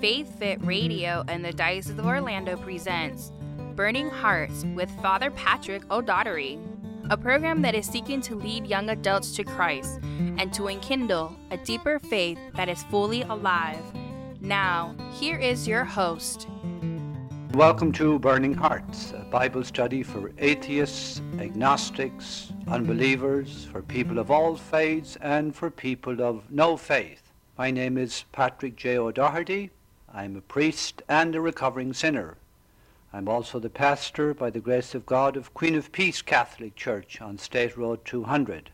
[0.00, 3.32] Faith Fit Radio and the Diocese of Orlando presents
[3.74, 6.58] Burning Hearts with Father Patrick O'Doherty,
[7.10, 10.00] a program that is seeking to lead young adults to Christ
[10.38, 13.82] and to enkindle a deeper faith that is fully alive.
[14.40, 16.48] Now, here is your host.
[17.52, 24.54] Welcome to Burning Hearts, a Bible study for atheists, agnostics, unbelievers, for people of all
[24.54, 27.32] faiths, and for people of no faith.
[27.58, 28.96] My name is Patrick J.
[28.96, 29.70] O'Doherty.
[30.14, 32.36] I'm a priest and a recovering sinner.
[33.12, 37.20] I'm also the pastor, by the grace of God, of Queen of Peace Catholic Church
[37.20, 38.70] on State Road 200.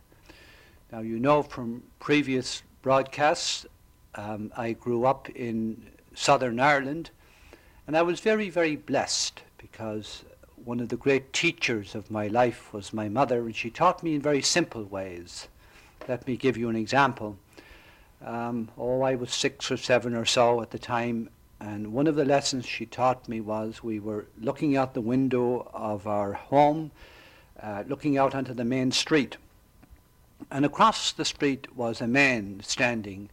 [0.93, 3.65] Now, you know from previous broadcasts,
[4.15, 5.83] um, I grew up in
[6.15, 7.11] Southern Ireland,
[7.87, 10.25] and I was very, very blessed because
[10.67, 14.17] one of the great teachers of my life was my mother, and she taught me
[14.17, 15.47] in very simple ways.
[16.09, 17.39] Let me give you an example.
[18.21, 22.17] Um, oh, I was six or seven or so at the time, and one of
[22.17, 26.91] the lessons she taught me was we were looking out the window of our home,
[27.63, 29.37] uh, looking out onto the main street.
[30.51, 33.31] And across the street was a man standing,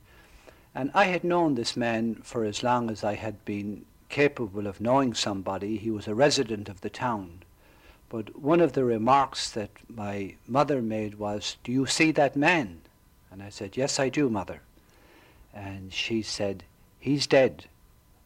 [0.75, 4.80] and I had known this man for as long as I had been capable of
[4.80, 5.75] knowing somebody.
[5.78, 7.42] He was a resident of the town.
[8.09, 12.81] But one of the remarks that my mother made was, Do you see that man?
[13.31, 14.61] And I said, Yes, I do, mother.
[15.52, 16.64] And she said,
[17.00, 17.66] He's dead,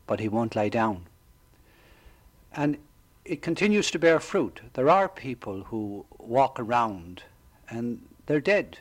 [0.08, 1.06] but he won't lie down.
[2.54, 2.78] And
[3.24, 4.60] it continues to bear fruit.
[4.74, 7.24] There are people who walk around
[7.70, 8.80] and they're dead,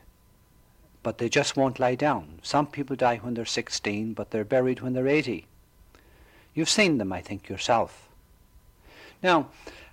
[1.04, 2.40] but they just won't lie down.
[2.42, 5.46] Some people die when they're 16, but they're buried when they're 80.
[6.56, 8.08] You've seen them, I think, yourself.
[9.22, 9.48] Now,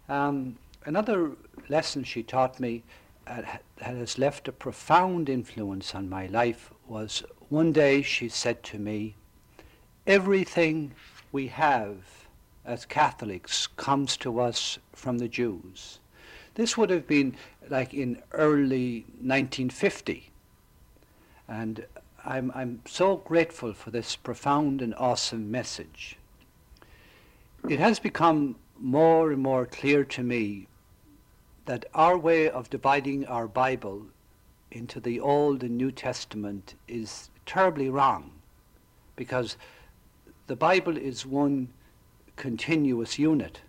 [0.07, 1.31] um, another
[1.67, 2.83] lesson she taught me
[3.27, 3.41] uh,
[3.77, 8.79] that has left a profound influence on my life was one day she said to
[8.79, 9.15] me,
[10.07, 10.93] Everything
[11.33, 11.97] we have
[12.65, 15.99] as Catholics comes to us from the Jews.
[16.55, 17.35] This would have been
[17.69, 20.29] like in early 1950.
[21.49, 21.85] And
[22.23, 26.17] I'm, I'm so grateful for this profound and awesome message.
[27.69, 30.67] It has become more and more clear to me
[31.65, 34.07] that our way of dividing our Bible
[34.69, 38.31] into the Old and New Testament is terribly wrong
[39.15, 39.55] because
[40.47, 41.69] the Bible is one
[42.35, 43.61] continuous unit.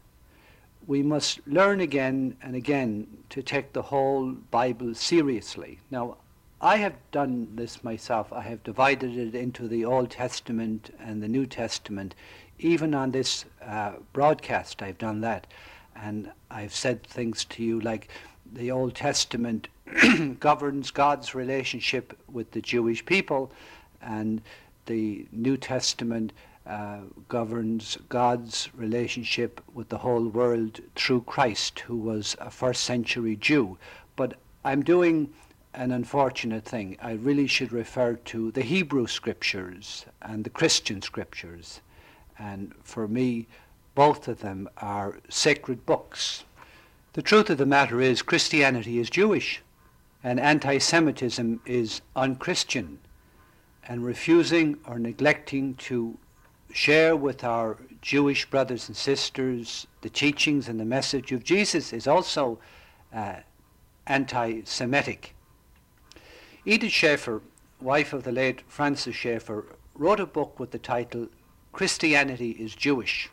[0.89, 5.79] We must learn again and again to take the whole Bible seriously.
[5.91, 6.17] Now,
[6.65, 8.33] I have done this myself.
[8.33, 12.15] I have divided it into the Old Testament and the New Testament.
[12.59, 15.47] Even on this uh, broadcast, I've done that.
[15.95, 18.09] And I've said things to you like
[18.51, 19.69] the Old Testament
[20.41, 23.53] governs God's relationship with the Jewish people,
[24.01, 24.41] and
[24.87, 26.33] the New Testament
[26.67, 33.37] uh, governs God's relationship with the whole world through Christ, who was a first century
[33.37, 33.77] Jew.
[34.17, 35.29] But I'm doing
[35.75, 36.97] an unfortunate thing.
[37.03, 41.81] I really should refer to the Hebrew scriptures and the Christian scriptures.
[42.39, 43.47] And for me,
[43.95, 46.45] both of them are sacred books.
[47.13, 49.63] The truth of the matter is, Christianity is Jewish,
[50.23, 52.99] and anti Semitism is unchristian.
[53.87, 56.17] And refusing or neglecting to
[56.73, 62.07] share with our Jewish brothers and sisters the teachings and the message of Jesus is
[62.07, 62.59] also
[63.15, 63.37] uh,
[64.07, 65.34] anti Semitic.
[66.67, 67.43] Edith Schaeffer,
[67.79, 71.29] wife of the late Francis Schaeffer, wrote a book with the title
[71.73, 73.29] Christianity is Jewish.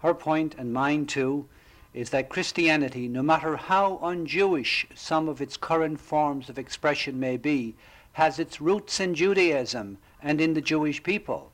[0.00, 1.46] Her point, and mine too,
[1.92, 7.20] is that Christianity, no matter how un Jewish some of its current forms of expression
[7.20, 7.76] may be,
[8.14, 11.52] has its roots in Judaism and in the Jewish people.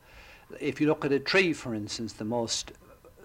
[0.59, 2.73] If you look at a tree, for instance, the most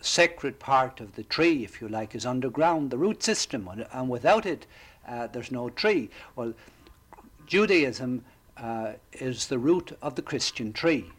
[0.01, 4.45] sacred part of the tree, if you like, is underground, the root system, and without
[4.45, 4.65] it,
[5.07, 6.09] uh, there's no tree.
[6.35, 6.53] Well,
[7.45, 8.23] Judaism
[8.57, 11.11] uh, is the root of the Christian tree.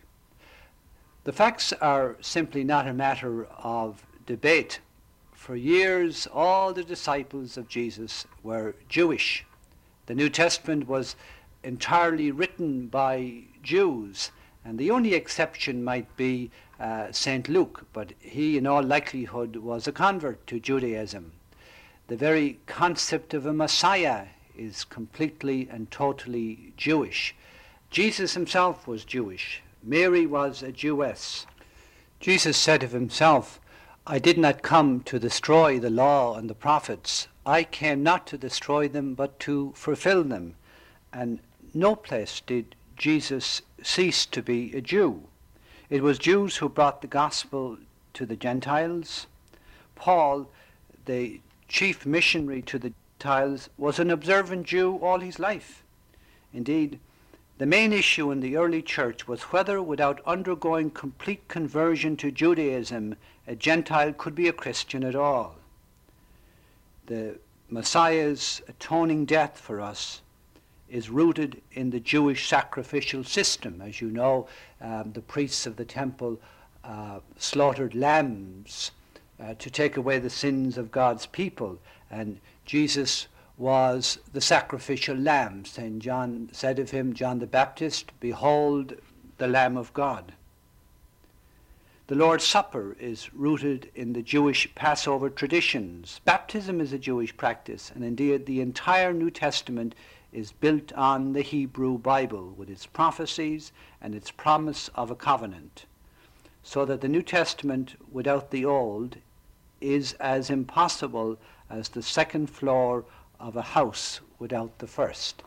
[1.24, 4.80] The facts are simply not a matter of debate.
[5.32, 9.44] For years, all the disciples of Jesus were Jewish.
[10.06, 11.16] The New Testament was
[11.62, 14.30] entirely written by Jews,
[14.64, 17.48] and the only exception might be uh, St.
[17.48, 21.32] Luke, but he, in all likelihood, was a convert to Judaism.
[22.08, 27.34] The very concept of a Messiah is completely and totally Jewish.
[27.90, 29.62] Jesus himself was Jewish.
[29.82, 31.46] Mary was a Jewess.
[32.20, 33.60] Jesus said of himself,
[34.06, 37.28] I did not come to destroy the law and the prophets.
[37.44, 40.54] I came not to destroy them, but to fulfill them.
[41.12, 41.40] And
[41.74, 45.24] no place did Jesus cease to be a Jew.
[45.88, 47.78] It was Jews who brought the gospel
[48.14, 49.26] to the Gentiles.
[49.94, 50.48] Paul,
[51.04, 55.82] the chief missionary to the Gentiles, was an observant Jew all his life.
[56.52, 57.00] Indeed,
[57.56, 63.16] the main issue in the early church was whether, without undergoing complete conversion to Judaism,
[63.46, 65.56] a Gentile could be a Christian at all.
[67.06, 67.38] The
[67.70, 70.20] Messiah's atoning death for us
[70.90, 73.80] is rooted in the Jewish sacrificial system.
[73.80, 74.46] As you know,
[74.82, 76.38] um, the priests of the temple
[76.84, 78.90] uh, slaughtered lambs
[79.40, 81.78] uh, to take away the sins of God's people,
[82.10, 85.64] and Jesus was the sacrificial lamb.
[85.64, 85.98] St.
[85.98, 88.94] John said of him, John the Baptist, Behold
[89.38, 90.32] the Lamb of God.
[92.08, 96.20] The Lord's Supper is rooted in the Jewish Passover traditions.
[96.24, 99.94] Baptism is a Jewish practice, and indeed the entire New Testament
[100.32, 105.86] is built on the Hebrew Bible with its prophecies and its promise of a covenant.
[106.62, 109.16] So that the New Testament without the Old
[109.80, 111.38] is as impossible
[111.70, 113.04] as the second floor
[113.40, 115.42] of a house without the first.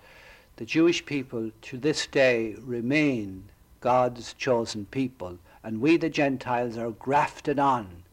[0.58, 3.50] The Jewish people to this day remain
[3.82, 8.04] God's chosen people, and we, the Gentiles, are grafted on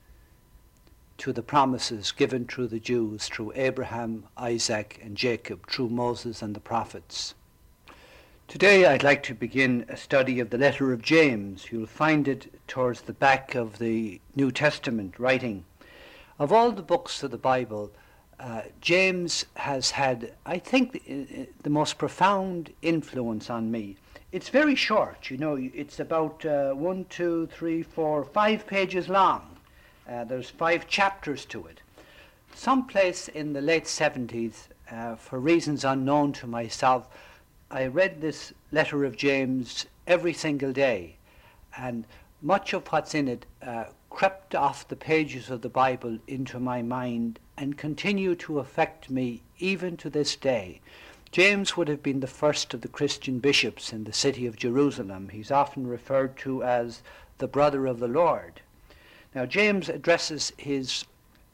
[1.19, 6.55] to the promises given through the Jews, through Abraham, Isaac, and Jacob, through Moses and
[6.55, 7.35] the prophets.
[8.49, 11.73] Today I'd like to begin a study of the letter of James.
[11.73, 15.65] You'll find it towards the back of the New Testament writing.
[16.39, 17.91] Of all the books of the Bible,
[18.39, 23.97] uh, James has had, I think, the, the, most profound influence on me.
[24.33, 29.57] It's very short, you know, it's about uh, one, two, three, four, five pages long
[30.09, 31.81] uh, there's five chapters to it.
[32.55, 37.09] Someplace in the late 70s, uh, for reasons unknown to myself,
[37.71, 41.17] I read this letter of James every single day,
[41.77, 42.05] and
[42.41, 43.85] much of what's in it uh,
[44.17, 49.43] crept off the pages of the Bible into my mind and continue to affect me
[49.59, 50.81] even to this day.
[51.31, 55.29] James would have been the first of the Christian bishops in the city of Jerusalem.
[55.29, 57.03] He's often referred to as
[57.37, 58.63] the brother of the Lord.
[59.35, 61.05] Now, James addresses his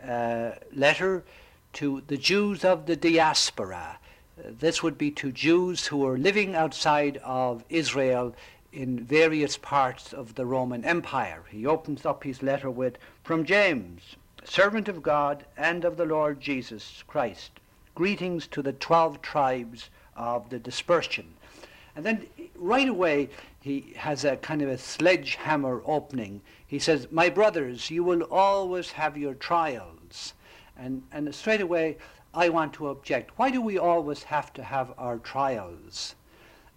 [0.01, 1.25] uh, letter
[1.73, 3.99] to the Jews of the diaspora.
[4.39, 8.37] Uh, this would be to Jews who are living outside of Israel
[8.73, 11.45] in various parts of the Roman Empire.
[11.51, 16.41] He opens up his letter with, From James, servant of God and of the Lord
[16.41, 17.53] Jesus Christ,
[17.95, 21.35] greetings to the twelve tribes of the dispersion.
[21.95, 22.27] And then
[22.57, 23.29] right away,
[23.61, 26.41] he has a kind of a sledgehammer opening.
[26.67, 30.33] He says, My brothers, you will always have your trials.
[30.77, 31.99] And, and straight away,
[32.33, 33.33] I want to object.
[33.37, 36.15] Why do we always have to have our trials?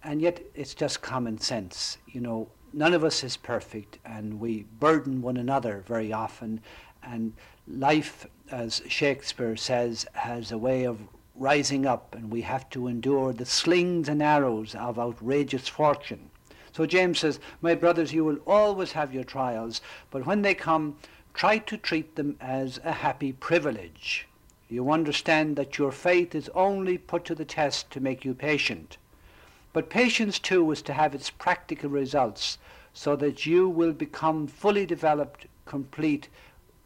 [0.06, 1.98] And yet, it's just common sense.
[2.06, 6.60] You know, none of us is perfect, and we burden one another very often.
[7.02, 7.32] And
[7.66, 11.00] life, as Shakespeare says, has a way of
[11.34, 16.30] rising up, and we have to endure the slings and arrows of outrageous fortune.
[16.70, 19.80] So James says, My brothers, you will always have your trials,
[20.12, 20.98] but when they come,
[21.34, 24.28] try to treat them as a happy privilege.
[24.68, 28.98] You understand that your faith is only put to the test to make you patient.
[29.76, 32.56] But patience too is to have its practical results
[32.94, 36.30] so that you will become fully developed, complete,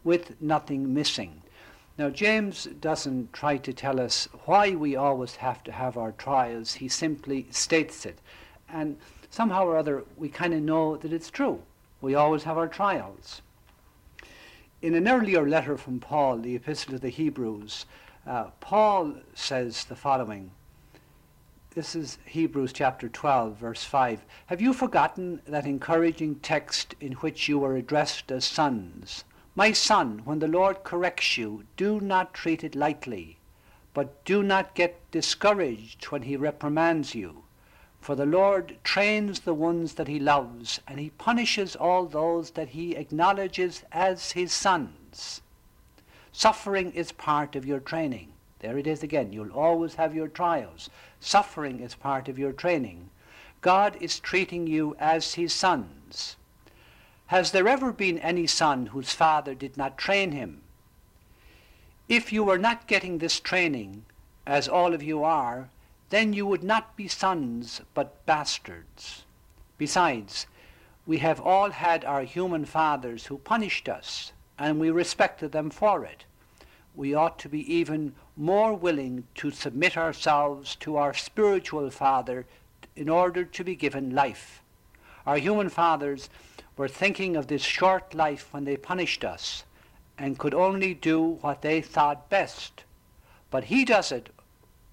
[0.02, 1.42] with nothing missing.
[1.96, 6.72] Now, James doesn't try to tell us why we always have to have our trials,
[6.72, 8.18] he simply states it.
[8.68, 8.98] And
[9.30, 11.62] somehow or other, we kind of know that it's true.
[12.00, 13.40] We always have our trials.
[14.82, 17.86] In an earlier letter from Paul, the Epistle to the Hebrews,
[18.26, 20.50] uh, Paul says the following.
[21.72, 24.24] This is Hebrews chapter 12, verse 5.
[24.46, 29.22] Have you forgotten that encouraging text in which you were addressed as sons?
[29.54, 33.38] My son, when the Lord corrects you, do not treat it lightly,
[33.94, 37.44] but do not get discouraged when he reprimands you.
[38.00, 42.70] For the Lord trains the ones that he loves, and he punishes all those that
[42.70, 45.40] he acknowledges as his sons.
[46.32, 48.32] Suffering is part of your training.
[48.60, 49.32] There it is again.
[49.32, 50.90] You'll always have your trials.
[51.18, 53.10] Suffering is part of your training.
[53.60, 56.36] God is treating you as his sons.
[57.26, 60.62] Has there ever been any son whose father did not train him?
[62.08, 64.04] If you were not getting this training,
[64.46, 65.68] as all of you are,
[66.08, 69.24] then you would not be sons but bastards.
[69.78, 70.46] Besides,
[71.06, 76.04] we have all had our human fathers who punished us, and we respected them for
[76.04, 76.24] it.
[76.94, 82.46] We ought to be even more willing to submit ourselves to our spiritual Father
[82.96, 84.62] in order to be given life.
[85.26, 86.28] Our human fathers
[86.76, 89.64] were thinking of this short life when they punished us
[90.18, 92.84] and could only do what they thought best.
[93.50, 94.30] But he does it,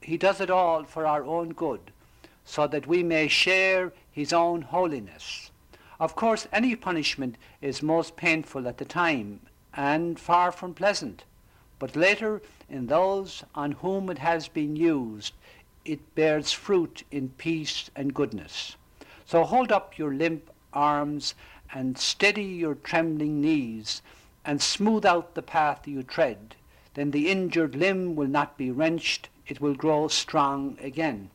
[0.02, 1.92] he does it all for our own good,
[2.46, 5.52] so that we may share his own holiness.
[6.00, 9.42] Of course, any punishment is most painful at the time
[9.74, 11.24] and far from pleasant,
[11.80, 15.34] but later, in those on whom it has been used,
[15.86, 18.76] it bears fruit in peace and goodness.
[19.26, 21.36] So hold up your limp arms
[21.74, 24.02] and steady your trembling knees
[24.46, 26.56] and smooth out the path you tread.
[26.94, 31.30] Then the injured limb will not be wrenched, it will grow strong again.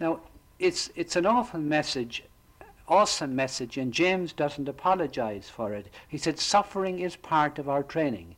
[0.00, 0.20] Now,
[0.58, 2.24] it's, it's an awful message,
[2.88, 5.88] awesome message, and James doesn't apologize for it.
[6.08, 8.36] He said, Suffering is part of our training.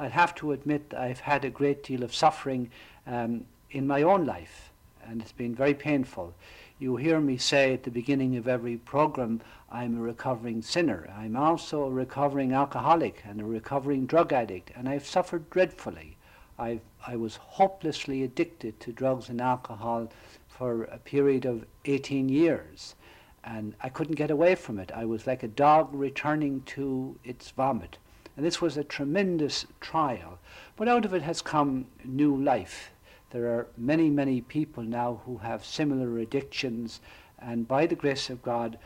[0.00, 2.70] I have to admit I've had a great deal of suffering
[3.04, 4.70] um, in my own life,
[5.04, 6.34] and it's been very painful.
[6.78, 9.40] You hear me say at the beginning of every program,
[9.72, 11.10] I'm a recovering sinner.
[11.16, 16.16] I'm also a recovering alcoholic and a recovering drug addict, and I've suffered dreadfully.
[16.60, 20.12] i I was hopelessly addicted to drugs and alcohol
[20.46, 22.94] for a period of 18 years,
[23.42, 24.92] and I couldn't get away from it.
[24.94, 27.98] I was like a dog returning to its vomit.
[28.38, 30.38] And this was a tremendous trial.
[30.76, 32.92] But out of it has come new life.
[33.30, 37.00] There are many, many people now who have similar addictions,
[37.40, 38.78] and by the grace of God,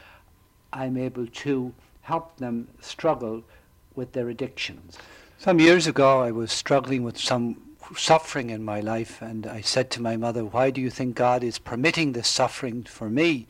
[0.72, 3.44] I'm able to help them struggle
[3.94, 4.96] with their addictions.
[5.36, 7.60] Some years ago, I was struggling with some
[7.94, 11.44] suffering in my life, and I said to my mother, Why do you think God
[11.44, 13.46] is permitting this suffering for me?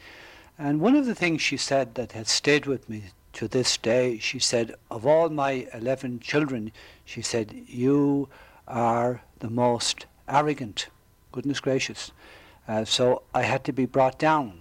[0.58, 3.04] And one of the things she said that has stayed with me
[3.34, 6.72] to this day, she said, Of all my 11 children,
[7.04, 8.28] she said, You
[8.68, 10.88] are the most arrogant.
[11.32, 12.12] Goodness gracious.
[12.68, 14.60] Uh, so I had to be brought down.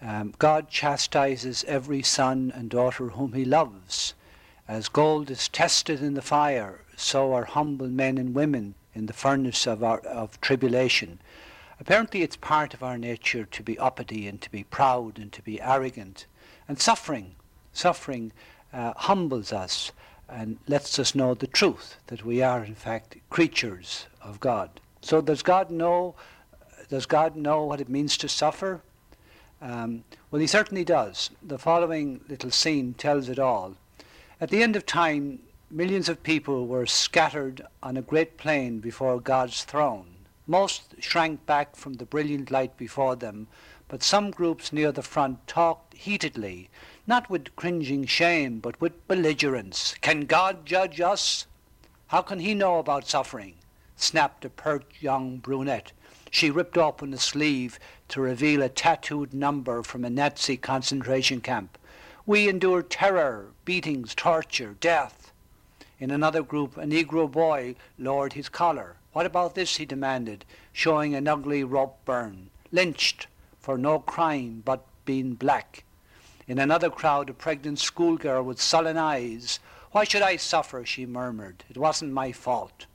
[0.00, 4.14] Um, God chastises every son and daughter whom he loves.
[4.68, 9.12] As gold is tested in the fire, so are humble men and women in the
[9.12, 11.20] furnace of, our, of tribulation.
[11.80, 15.42] Apparently, it's part of our nature to be uppity and to be proud and to
[15.42, 16.26] be arrogant.
[16.68, 17.34] And suffering,
[17.72, 18.32] suffering
[18.72, 19.92] uh, humbles us
[20.28, 24.80] and lets us know the truth that we are, in fact, creatures of God.
[25.02, 26.14] So, does God know?
[26.88, 28.82] Does God know what it means to suffer?
[29.60, 31.30] Um, well, he certainly does.
[31.42, 33.76] The following little scene tells it all.
[34.40, 35.38] At the end of time,
[35.70, 40.06] millions of people were scattered on a great plain before God's throne.
[40.46, 43.46] Most shrank back from the brilliant light before them,
[43.88, 46.68] but some groups near the front talked heatedly,
[47.06, 49.94] not with cringing shame, but with belligerence.
[50.00, 51.46] Can God judge us?
[52.08, 53.54] How can he know about suffering?
[53.96, 55.92] snapped a pert young brunette.
[56.30, 57.78] She ripped open a sleeve
[58.08, 61.78] to reveal a tattooed number from a Nazi concentration camp.
[62.24, 65.32] We endured terror, beatings, torture, death.
[65.98, 68.96] In another group, a Negro boy lowered his collar.
[69.12, 72.50] What about this, he demanded, showing an ugly rope burn.
[72.70, 73.26] Lynched
[73.60, 75.84] for no crime but being black.
[76.48, 79.60] In another crowd, a pregnant schoolgirl with sullen eyes.
[79.92, 81.64] Why should I suffer, she murmured.
[81.70, 82.86] It wasn't my fault.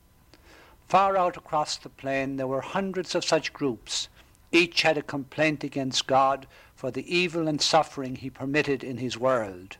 [0.87, 4.09] Far out across the plain there were hundreds of such groups,
[4.51, 9.17] each had a complaint against God for the evil and suffering he permitted in his
[9.17, 9.77] world.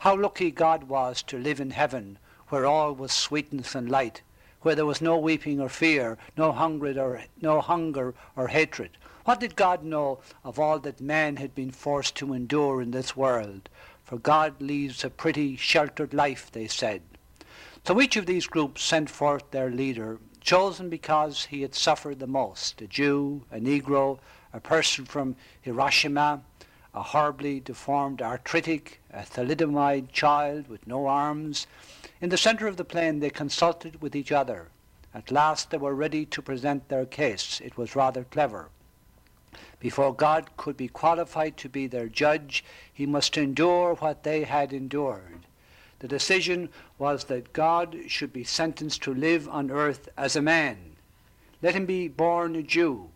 [0.00, 4.22] How lucky God was to live in heaven, where all was sweetness and light,
[4.62, 8.90] where there was no weeping or fear, no hunger or, no hunger or hatred.
[9.26, 13.16] What did God know of all that man had been forced to endure in this
[13.16, 13.68] world?
[14.04, 17.02] For God leads a pretty sheltered life, they said.
[17.84, 22.28] So each of these groups sent forth their leader, chosen because he had suffered the
[22.28, 24.20] most a Jew, a Negro,
[24.52, 26.42] a person from Hiroshima,
[26.94, 31.66] a horribly deformed arthritic, a thalidomide child with no arms.
[32.20, 34.68] In the center of the plain, they consulted with each other.
[35.12, 37.60] At last, they were ready to present their case.
[37.60, 38.68] It was rather clever.
[39.78, 44.72] Before God could be qualified to be their judge, he must endure what they had
[44.72, 45.46] endured.
[45.98, 46.68] The decision
[46.98, 50.96] was that God should be sentenced to live on earth as a man.
[51.62, 53.10] Let him be born a Jew.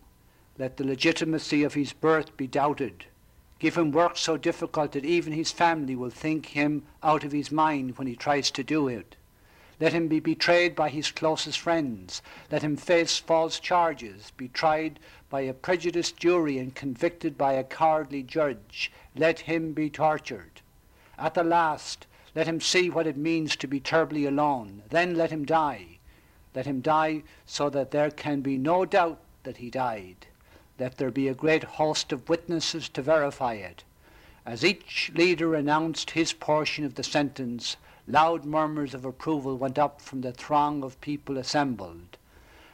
[0.57, 3.05] Let the legitimacy of his birth be doubted.
[3.59, 7.51] Give him work so difficult that even his family will think him out of his
[7.51, 9.15] mind when he tries to do it.
[9.81, 12.21] Let him be betrayed by his closest friends.
[12.51, 17.63] Let him face false charges, be tried by a prejudiced jury and convicted by a
[17.63, 18.91] cowardly judge.
[19.15, 20.61] Let him be tortured.
[21.17, 24.83] At the last, let him see what it means to be terribly alone.
[24.89, 25.97] Then let him die.
[26.53, 30.27] Let him die so that there can be no doubt that he died.
[30.77, 33.83] let there be a great host of witnesses to verify it.
[34.45, 40.01] As each leader announced his portion of the sentence, loud murmurs of approval went up
[40.01, 42.17] from the throng of people assembled.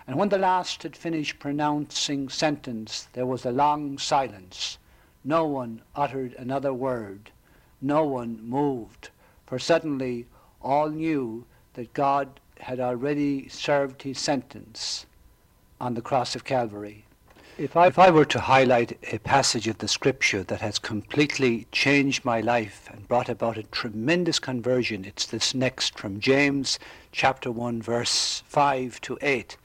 [0.07, 4.77] And when the last had finished pronouncing sentence, there was a long silence.
[5.23, 7.31] No one uttered another word.
[7.81, 9.09] No one moved.
[9.45, 10.25] For suddenly
[10.61, 15.05] all knew that God had already served his sentence
[15.79, 17.05] on the cross of Calvary.
[17.59, 21.65] If I, if I were to highlight a passage of the scripture that has completely
[21.71, 26.77] changed my life and brought about a tremendous conversion, it's this next from James
[27.11, 29.57] chapter 1, verse 5 to 8.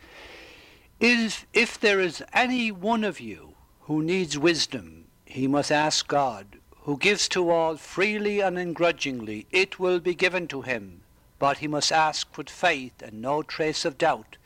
[1.00, 6.46] Is, if there is any one of you who needs wisdom, he must ask God,
[6.84, 11.02] who gives to all freely and ungrudgingly, it will be given to him.
[11.38, 14.38] But he must ask with faith and no trace of doubt,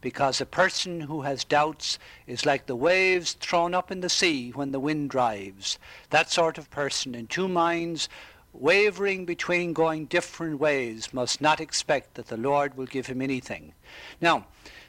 [0.00, 4.50] because a person who has doubts is like the waves thrown up in the sea
[4.50, 5.78] when the wind drives.
[6.10, 8.08] That sort of person in two minds,
[8.52, 13.74] wavering between going different ways, must not expect that the Lord will give him anything.
[14.20, 14.46] Now,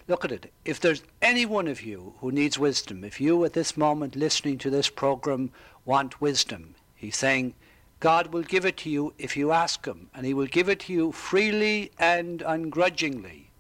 [0.08, 0.52] look at it.
[0.66, 4.58] If there's any one of you who needs wisdom, if you at this moment listening
[4.60, 5.52] to this program
[5.86, 7.54] want wisdom, he's saying,
[8.02, 10.80] God will give it to you if you ask Him, and He will give it
[10.82, 13.51] to you freely and ungrudgingly.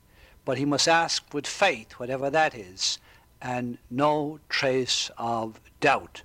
[0.43, 2.97] But He must ask with faith, whatever that is,
[3.41, 6.23] and no trace of doubt.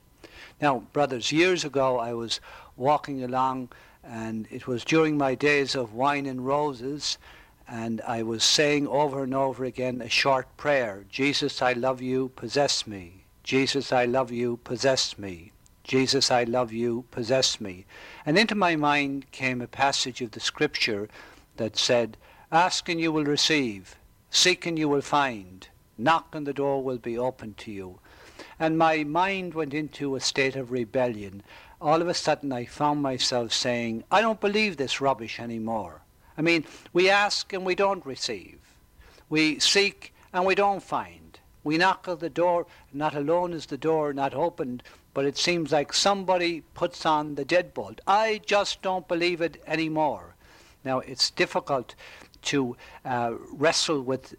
[0.61, 2.41] Now, brothers, years ago I was
[2.77, 3.71] walking along,
[4.03, 7.19] and it was during my days of wine and roses,
[7.69, 12.31] and I was saying over and over again a short prayer Jesus, I love you,
[12.37, 13.25] possess me.
[13.43, 15.53] Jesus, I love you, possess me.
[15.85, 17.87] Jesus, I love you, possess me.
[18.25, 21.09] And into my mind came a passage of the scripture
[21.57, 22.17] that said,
[22.51, 23.97] Ask and you will receive,
[24.37, 27.99] seek and you will find, knock and the door will be opened to you.
[28.61, 31.43] And my mind went into a state of rebellion.
[31.81, 36.03] All of a sudden I found myself saying, I don't believe this rubbish anymore.
[36.37, 38.59] I mean, we ask and we don't receive.
[39.31, 41.41] We seek and we don't find.
[41.65, 44.83] We knock at the door, not alone is the door not opened,
[45.15, 48.01] but it seems like somebody puts on the deadbolt.
[48.07, 50.37] I just don't believe it anymore.
[50.85, 51.97] Now, it's difficult
[52.47, 54.35] to uh, wrestle with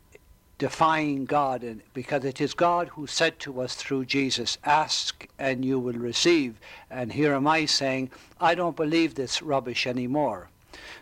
[0.57, 5.63] defying God and, because it is God who said to us through Jesus, Ask and
[5.63, 6.59] you will receive.
[6.89, 10.49] And here am I saying, I don't believe this rubbish anymore.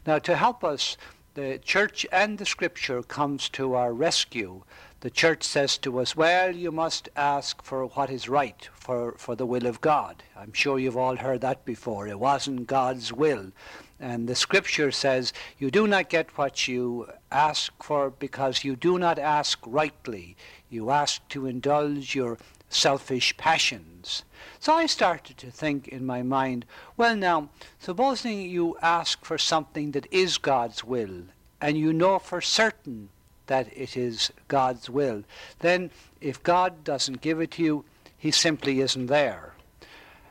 [0.06, 0.98] Now, to help us,
[1.36, 4.64] the church and the scripture comes to our rescue
[5.06, 9.36] the church says to us, well, you must ask for what is right, for, for
[9.36, 10.24] the will of God.
[10.36, 12.08] I'm sure you've all heard that before.
[12.08, 13.52] It wasn't God's will.
[14.00, 18.98] And the scripture says, you do not get what you ask for because you do
[18.98, 20.36] not ask rightly.
[20.72, 24.24] You ask to indulge your selfish passions.
[24.60, 26.66] So I started to think in my mind,
[26.98, 31.26] well, now, supposing you ask for something that is God's will,
[31.62, 33.10] and you know for certain
[33.48, 35.24] that it is God's will.
[35.60, 37.86] Then, if God doesn't give it to you,
[38.18, 39.54] He simply isn't there.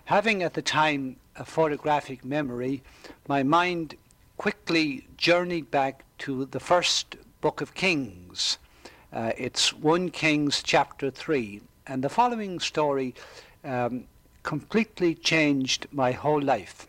[0.06, 2.82] Having at the time a photographic memory,
[3.26, 3.96] my mind
[4.36, 8.58] quickly journeyed back to the first book of Kings.
[9.12, 11.60] Uh, it's 1 Kings chapter 3.
[11.86, 13.14] And the following story
[13.62, 14.04] um,
[14.42, 16.86] completely changed my whole life.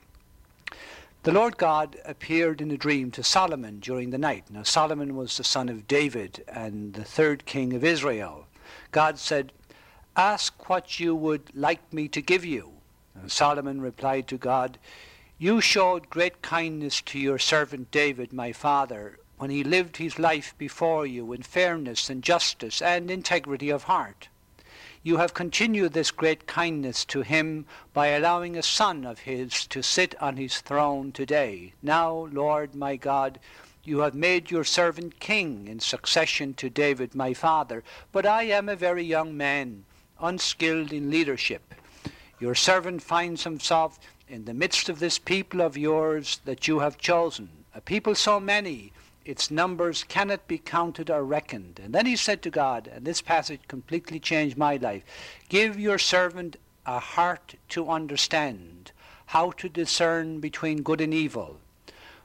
[1.26, 4.44] The Lord God appeared in a dream to Solomon during the night.
[4.52, 8.46] Now, Solomon was the son of David and the third king of Israel.
[8.92, 9.52] God said,
[10.16, 12.74] Ask what you would like me to give you.
[13.16, 14.78] And Solomon replied to God,
[15.40, 20.54] You showed great kindness to your servant David, my father, when he lived his life
[20.60, 24.28] before you in fairness and justice and integrity of heart.
[25.06, 29.84] You have continued this great kindness to him by allowing a son of his to
[29.84, 31.74] sit on his throne today.
[31.84, 33.40] Now, Lord my God,
[33.84, 38.68] you have made your servant king in succession to David my father, but I am
[38.68, 39.86] a very young man,
[40.20, 41.76] unskilled in leadership.
[42.40, 46.98] Your servant finds himself in the midst of this people of yours that you have
[46.98, 48.92] chosen, a people so many
[49.26, 51.80] its numbers cannot be counted or reckoned.
[51.84, 55.04] And then he said to God, and this passage completely changed my life
[55.50, 58.92] Give your servant a heart to understand
[59.28, 61.58] how to discern between good and evil.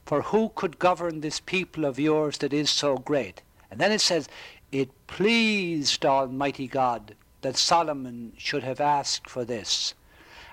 [0.05, 3.43] For who could govern this people of yours that is so great?
[3.71, 4.29] And then it says,
[4.71, 9.95] It pleased Almighty God that Solomon should have asked for this.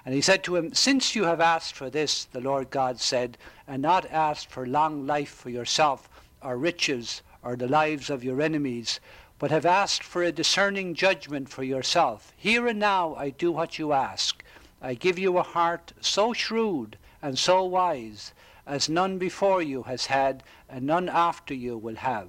[0.05, 3.37] And he said to him, Since you have asked for this, the Lord God said,
[3.67, 6.07] and not asked for long life for yourself,
[6.41, 8.99] or riches or the lives of your enemies,
[9.39, 12.33] but have asked for a discerning judgment for yourself.
[12.35, 14.43] Here and now I do what you ask.
[14.81, 18.33] I give you a heart so shrewd and so wise
[18.67, 22.27] as none before you has had, and none after you will have.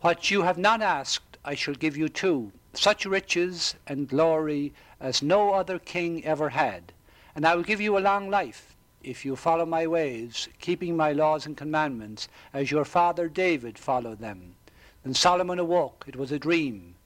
[0.00, 5.22] What you have not asked, I shall give you too, such riches and glory as
[5.22, 6.92] no other king ever had.
[7.34, 8.75] And I will give you a long life,
[9.06, 14.18] if you follow my ways, keeping my laws and commandments, as your father David followed
[14.18, 14.56] them.
[15.04, 16.96] Then Solomon awoke, it was a dream.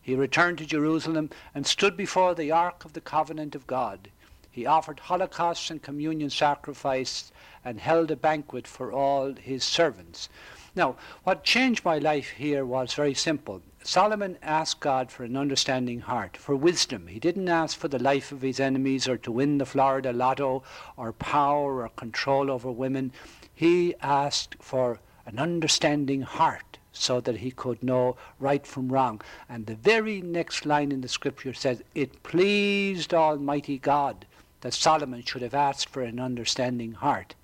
[0.00, 4.08] He returned to Jerusalem and stood before the ark of the covenant of God.
[4.50, 7.30] He offered holocausts and communion sacrifice
[7.62, 10.30] and held a banquet for all his servants.
[10.76, 13.62] Now, what changed my life here was very simple.
[13.82, 17.08] Solomon asked God for an understanding heart, for wisdom.
[17.08, 20.62] He didn't ask for the life of his enemies or to win the Florida lotto
[20.96, 23.12] or power or control over women.
[23.52, 29.22] He asked for an understanding heart so that he could know right from wrong.
[29.48, 34.26] And the very next line in the scripture says, It pleased Almighty God
[34.60, 37.34] that Solomon should have asked for an understanding heart.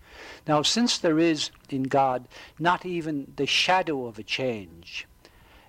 [0.47, 5.07] Now, since there is in God not even the shadow of a change,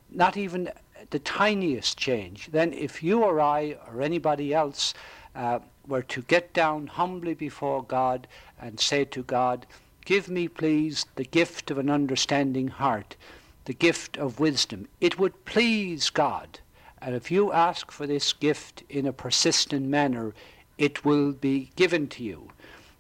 [0.10, 0.71] not even
[1.10, 4.93] the tiniest change, then if you or I or anybody else
[5.36, 8.27] uh, were to get down humbly before God
[8.60, 9.65] and say to God,
[10.05, 13.17] Give me, please, the gift of an understanding heart,
[13.65, 16.60] the gift of wisdom, it would please God.
[17.01, 20.33] And if you ask for this gift in a persistent manner,
[20.77, 22.49] it will be given to you.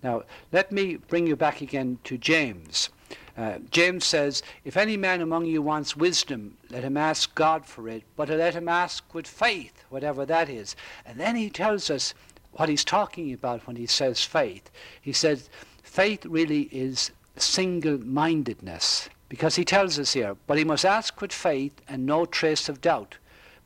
[0.03, 2.89] Now, let me bring you back again to James.
[3.37, 7.87] Uh, James says, If any man among you wants wisdom, let him ask God for
[7.87, 10.75] it, but let him ask with faith, whatever that is.
[11.05, 12.13] And then he tells us
[12.53, 14.71] what he's talking about when he says faith.
[14.99, 15.49] He says,
[15.83, 21.31] faith really is single mindedness, because he tells us here, but he must ask with
[21.31, 23.17] faith and no trace of doubt,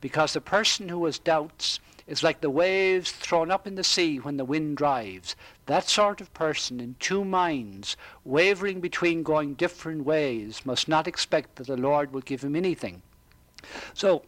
[0.02, 4.18] because the person who has doubts is like the waves thrown up in the sea
[4.18, 5.36] when the wind drives.
[5.66, 11.56] That sort of person in two minds, wavering between going different ways, must not expect
[11.56, 13.02] that the Lord will give him anything.
[13.94, 14.22] So,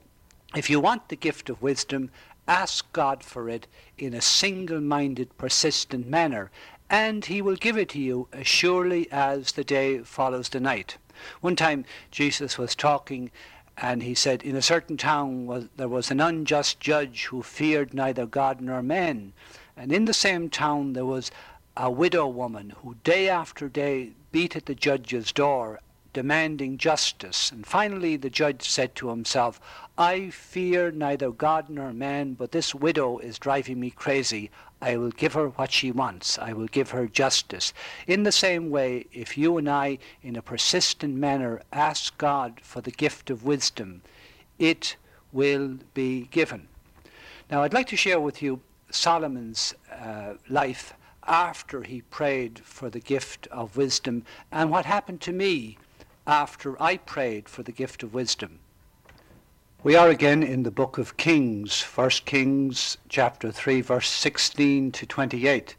[0.55, 2.11] if you want the gift of wisdom,
[2.47, 3.67] ask God for it
[3.99, 6.51] in a single minded, persistent manner,
[6.89, 10.97] and He will give it to you as surely as the day follows the night.
[11.41, 13.31] One time, Jesus was talking
[13.77, 17.93] and he said, In a certain town was, there was an unjust judge who feared
[17.93, 19.33] neither God nor men.
[19.77, 21.31] And in the same town there was
[21.77, 25.81] a widow woman who day after day beat at the judge's door
[26.15, 27.53] demanding justice.
[27.53, 29.61] And finally the judge said to himself,
[29.99, 34.51] I fear neither God nor man, but this widow is driving me crazy.
[34.81, 36.39] I will give her what she wants.
[36.39, 37.75] I will give her justice.
[38.07, 42.81] In the same way, if you and I, in a persistent manner, ask God for
[42.81, 44.03] the gift of wisdom,
[44.59, 44.97] it
[45.33, 46.69] will be given.
[47.51, 50.95] Now, I'd like to share with you Solomon's uh, life
[51.27, 55.79] after he prayed for the gift of wisdom and what happened to me
[56.27, 58.61] after I prayed for the gift of wisdom.
[59.83, 65.05] We are again in the book of Kings, 1 Kings chapter 3 verse 16 to
[65.05, 65.77] 28.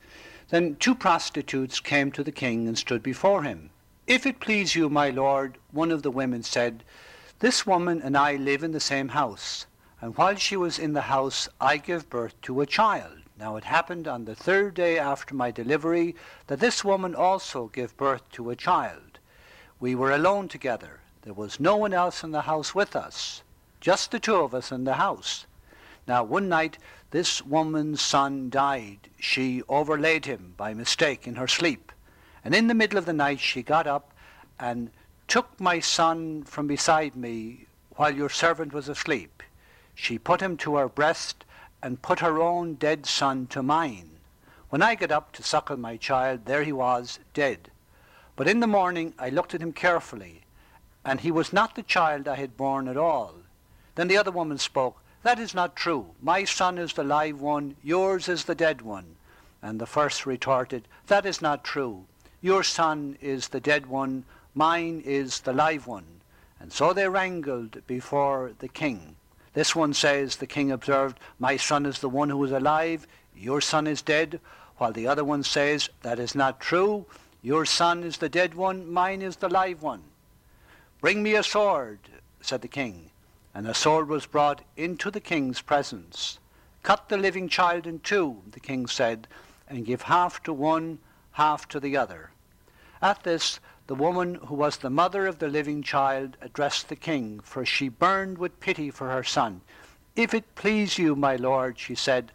[0.49, 3.71] Then two prostitutes came to the king and stood before him.
[4.05, 6.83] If it please you, my lord, one of the women said,
[7.39, 9.65] This woman and I live in the same house,
[9.99, 13.21] and while she was in the house I gave birth to a child.
[13.39, 17.97] Now it happened on the third day after my delivery that this woman also gave
[17.97, 19.14] birth to a child.
[19.79, 20.99] We were alone together.
[21.21, 23.43] There was no one else in the house with us
[23.85, 25.45] just the two of us in the house.
[26.07, 26.79] Now, one night,
[27.11, 28.97] this woman's son died.
[29.19, 31.91] She overlaid him by mistake in her sleep.
[32.43, 34.11] And in the middle of the night, she got up
[34.59, 34.89] and
[35.27, 39.43] took my son from beside me while your servant was asleep.
[39.93, 41.45] She put him to her breast
[41.83, 44.09] and put her own dead son to mine.
[44.69, 47.69] When I got up to suckle my child, there he was, dead.
[48.35, 50.41] But in the morning I looked at him carefully,
[51.05, 53.35] and he was not the child I had borne at all.
[53.95, 56.07] Then the other woman spoke, That is not true.
[56.21, 59.15] My son is the live one, yours is the dead one.
[59.61, 62.05] And the first retorted, That is not true.
[62.41, 66.05] Your son is the dead one, mine is the live one.
[66.59, 69.15] And so they wrangled before the king.
[69.53, 73.61] This one says, the king observed, My son is the one who is alive, your
[73.61, 74.41] son is dead.
[74.77, 77.05] While the other one says, That is not true.
[77.45, 80.01] Your son is the dead one, mine is the live one.
[80.99, 81.99] Bring me a sword,
[82.41, 83.11] said the king.
[83.53, 86.39] And a sword was brought into the king's presence.
[86.81, 89.27] Cut the living child in two, the king said,
[89.69, 90.97] and give half to one,
[91.33, 92.31] half to the other.
[92.99, 97.41] At this, the woman who was the mother of the living child addressed the king,
[97.43, 99.61] for she burned with pity for her son.
[100.15, 102.31] If it please you, my lord, she said,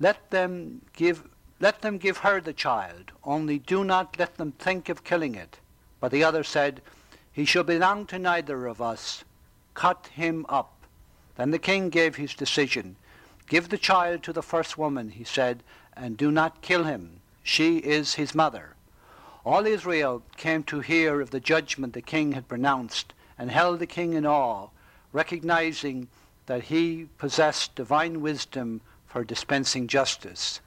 [0.00, 1.22] let them give
[1.62, 5.60] let them give her the child, only do not let them think of killing it.
[6.00, 6.82] But the other said,
[7.32, 9.22] He shall belong to neither of us.
[9.72, 10.72] Cut him up.
[11.36, 12.96] Then the king gave his decision.
[13.46, 15.62] Give the child to the first woman, he said,
[15.96, 17.20] and do not kill him.
[17.44, 18.74] She is his mother.
[19.46, 23.86] All Israel came to hear of the judgment the king had pronounced, and held the
[23.86, 24.66] king in awe,
[25.12, 26.08] recognizing
[26.46, 30.60] that he possessed divine wisdom for dispensing justice.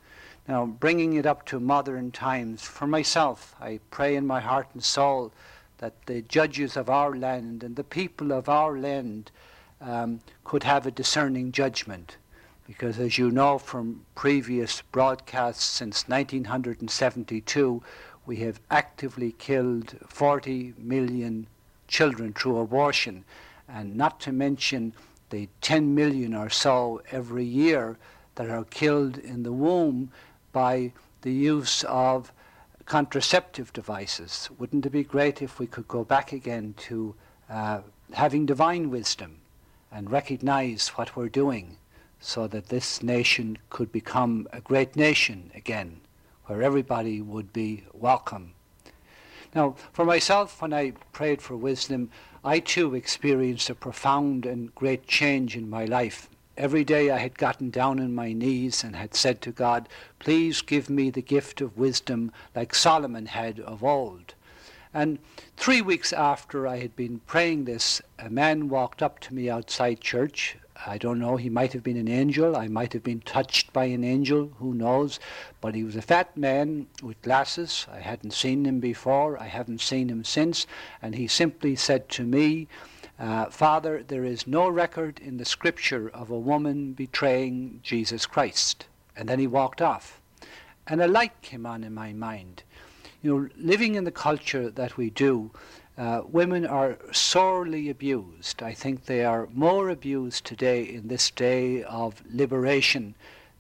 [0.47, 4.83] Now, bringing it up to modern times, for myself, I pray in my heart and
[4.83, 5.31] soul
[5.79, 9.31] that the judges of our land and the people of our land
[9.81, 12.17] um, could have a discerning judgment.
[12.67, 17.81] Because, as you know from previous broadcasts since 1972,
[18.27, 21.47] we have actively killed 40 million
[21.87, 23.25] children through abortion,
[23.67, 24.93] and not to mention
[25.31, 27.97] the 10 million or so every year
[28.35, 30.11] that are killed in the womb
[30.55, 32.31] by the use of
[32.85, 34.49] contraceptive devices.
[34.57, 37.13] Wouldn't it be great if we could go back again to
[37.49, 37.81] uh,
[38.13, 39.39] having divine wisdom
[39.91, 41.75] and recognize what we're doing
[42.21, 45.99] so that this nation could become a great nation again
[46.45, 48.53] where everybody would be welcome?
[49.53, 52.11] Now, for myself, when I prayed for wisdom,
[52.45, 56.29] I too experienced a profound and great change in my life.
[56.57, 59.89] Every day I had gotten down on my knees and had said to God,
[60.19, 64.35] Please give me the gift of wisdom like Solomon had of old.
[64.93, 65.19] And
[65.57, 69.99] three weeks after I had been praying this, a man walked up to me outside
[69.99, 70.55] church.
[70.85, 73.85] I don't know, he might have been an angel, I might have been touched by
[73.85, 75.19] an angel, who knows.
[75.59, 77.85] But he was a fat man with glasses.
[77.91, 80.67] I hadn't seen him before, I haven't seen him since.
[81.01, 82.69] And he simply said to me,
[83.17, 88.87] uh, Father, there is no record in the scripture of a woman betraying Jesus Christ.
[89.15, 90.19] And then he walked off.
[90.87, 92.63] And a light came on in my mind.
[93.21, 95.51] You know, living in the culture that we do,
[95.97, 98.61] uh, women are sorely abused.
[98.61, 103.15] I think they are more abused today in this day of liberation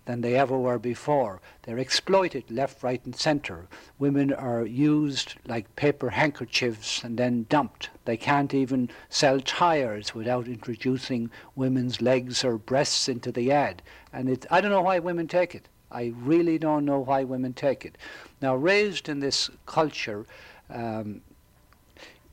[0.05, 1.41] than they ever were before.
[1.63, 3.67] They're exploited left, right, and center.
[3.99, 7.89] Women are used like paper handkerchiefs and then dumped.
[8.05, 13.81] They can't even sell tires without introducing women's legs or breasts into the ad.
[14.13, 15.67] And it, I don't know why women take it.
[15.91, 17.97] I really don't know why women take it.
[18.41, 20.25] Now, raised in this culture,
[20.69, 21.21] um,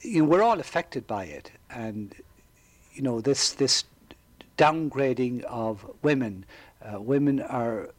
[0.00, 2.14] you know, we're all affected by it, and
[2.92, 3.84] you know this this
[4.58, 6.44] downgrading of women
[6.84, 7.90] uh, women are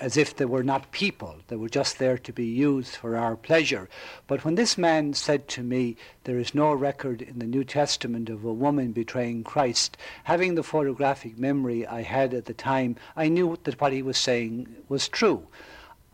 [0.00, 3.36] as if they were not people, they were just there to be used for our
[3.36, 3.86] pleasure.
[4.26, 8.30] But when this man said to me, There is no record in the New Testament
[8.30, 13.28] of a woman betraying Christ, having the photographic memory I had at the time, I
[13.28, 15.46] knew that what he was saying was true.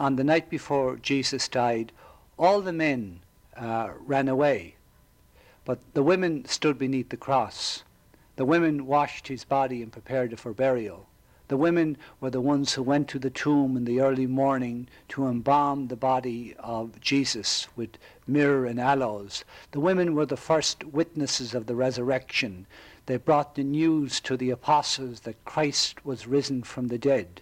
[0.00, 1.92] On the night before Jesus died,
[2.36, 3.20] all the men
[3.56, 4.74] uh, ran away,
[5.64, 7.84] but the women stood beneath the cross.
[8.34, 11.06] The women washed his body and prepared it for burial.
[11.48, 15.28] The women were the ones who went to the tomb in the early morning to
[15.28, 19.44] embalm the body of Jesus with myrrh and aloes.
[19.70, 22.66] The women were the first witnesses of the resurrection.
[23.06, 27.40] They brought the news to the apostles that Christ was risen from the dead.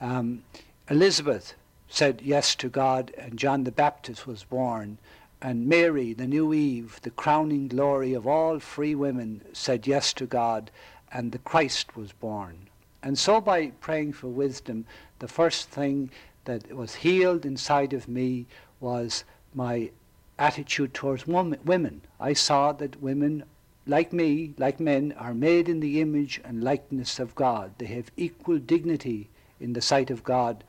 [0.00, 0.42] Um,
[0.88, 1.54] Elizabeth
[1.88, 4.98] said yes to God, and John the Baptist was born.
[5.40, 10.26] And Mary, the new Eve, the crowning glory of all free women, said yes to
[10.26, 10.72] God,
[11.12, 12.69] and the Christ was born.
[13.02, 14.84] And so, by praying for wisdom,
[15.20, 16.10] the first thing
[16.44, 18.46] that was healed inside of me
[18.78, 19.90] was my
[20.38, 22.02] attitude towards women.
[22.18, 23.44] I saw that women,
[23.86, 27.72] like me, like men, are made in the image and likeness of God.
[27.78, 30.64] They have equal dignity in the sight of God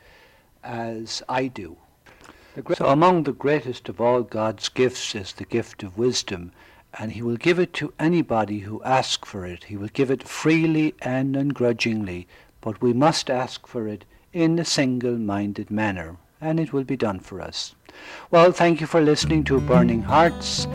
[0.64, 1.78] as I do.
[2.76, 6.52] So, among the greatest of all God's gifts is the gift of wisdom
[7.00, 9.66] and he will give it to anybody who asks for it.
[9.66, 12.28] He will give it freely and ungrudgingly,
[12.60, 17.20] but we must ask for it in a single-minded manner, and it will be done
[17.20, 17.76] for us.
[18.30, 20.68] Well, thank you for listening to Burning Hearts.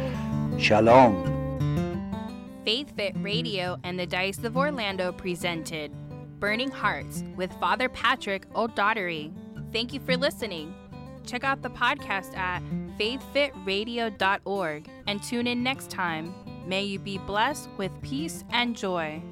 [0.59, 1.35] Shalom.
[2.65, 5.93] Faith Fit Radio and the Diocese of Orlando presented
[6.41, 9.33] Burning Hearts with Father Patrick O'Doherty.
[9.73, 10.75] Thank you for listening.
[11.25, 12.63] Check out the podcast at
[12.99, 16.35] faithfitradio.org and tune in next time.
[16.67, 19.23] May you be blessed with peace and joy.